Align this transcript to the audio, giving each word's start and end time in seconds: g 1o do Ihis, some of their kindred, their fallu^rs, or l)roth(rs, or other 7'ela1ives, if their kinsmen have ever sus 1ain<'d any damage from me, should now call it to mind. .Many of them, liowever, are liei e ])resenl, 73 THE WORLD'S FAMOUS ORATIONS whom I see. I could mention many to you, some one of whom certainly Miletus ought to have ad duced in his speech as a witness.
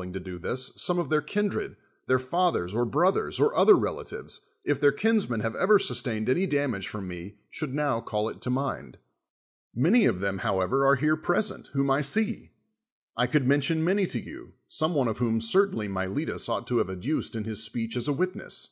g 0.00 0.06
1o 0.06 0.24
do 0.24 0.38
Ihis, 0.38 0.78
some 0.78 0.98
of 0.98 1.10
their 1.10 1.20
kindred, 1.20 1.76
their 2.06 2.18
fallu^rs, 2.18 2.74
or 2.74 2.86
l)roth(rs, 2.86 3.38
or 3.38 3.54
other 3.54 3.74
7'ela1ives, 3.74 4.40
if 4.64 4.80
their 4.80 4.92
kinsmen 4.92 5.40
have 5.40 5.54
ever 5.54 5.78
sus 5.78 6.00
1ain<'d 6.02 6.30
any 6.30 6.46
damage 6.46 6.88
from 6.88 7.06
me, 7.06 7.36
should 7.50 7.74
now 7.74 8.00
call 8.00 8.26
it 8.30 8.40
to 8.40 8.48
mind. 8.48 8.96
.Many 9.74 10.06
of 10.06 10.20
them, 10.20 10.38
liowever, 10.38 10.86
are 10.86 10.96
liei 10.96 11.02
e 11.02 11.04
])resenl, 11.04 11.04
73 11.04 11.04
THE 11.04 11.12
WORLD'S 11.12 11.28
FAMOUS 11.28 11.68
ORATIONS 11.68 11.68
whom 11.74 11.90
I 11.90 12.00
see. 12.00 12.50
I 13.18 13.26
could 13.26 13.46
mention 13.46 13.84
many 13.84 14.06
to 14.06 14.20
you, 14.20 14.52
some 14.68 14.94
one 14.94 15.08
of 15.08 15.18
whom 15.18 15.40
certainly 15.42 15.88
Miletus 15.88 16.48
ought 16.48 16.66
to 16.68 16.78
have 16.78 16.88
ad 16.88 17.00
duced 17.00 17.36
in 17.36 17.44
his 17.44 17.62
speech 17.62 17.94
as 17.94 18.08
a 18.08 18.14
witness. 18.14 18.70